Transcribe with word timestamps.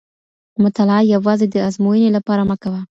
مطالعه 0.65 1.03
یوازې 1.15 1.45
د 1.49 1.55
ازموینې 1.67 2.09
لپاره 2.17 2.41
مه 2.49 2.55
کوه. 2.61 2.79